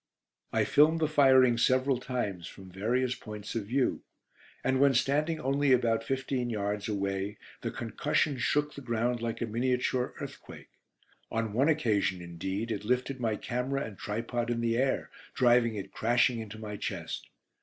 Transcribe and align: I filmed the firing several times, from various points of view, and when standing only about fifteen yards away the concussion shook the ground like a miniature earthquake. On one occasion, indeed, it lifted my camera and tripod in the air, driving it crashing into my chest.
I 0.51 0.63
filmed 0.65 0.99
the 0.99 1.07
firing 1.07 1.59
several 1.59 1.99
times, 1.99 2.47
from 2.47 2.71
various 2.71 3.13
points 3.13 3.53
of 3.53 3.67
view, 3.67 4.01
and 4.63 4.79
when 4.79 4.95
standing 4.95 5.39
only 5.39 5.71
about 5.73 6.03
fifteen 6.03 6.49
yards 6.49 6.89
away 6.89 7.37
the 7.61 7.69
concussion 7.69 8.39
shook 8.39 8.73
the 8.73 8.81
ground 8.81 9.21
like 9.21 9.43
a 9.43 9.45
miniature 9.45 10.15
earthquake. 10.19 10.69
On 11.29 11.53
one 11.53 11.69
occasion, 11.69 12.19
indeed, 12.19 12.71
it 12.71 12.83
lifted 12.83 13.19
my 13.19 13.35
camera 13.35 13.83
and 13.83 13.95
tripod 13.95 14.49
in 14.49 14.59
the 14.59 14.75
air, 14.75 15.11
driving 15.35 15.75
it 15.75 15.91
crashing 15.91 16.39
into 16.39 16.57
my 16.57 16.77
chest. 16.77 17.27